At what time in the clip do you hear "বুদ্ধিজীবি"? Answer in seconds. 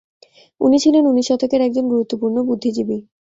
2.47-2.97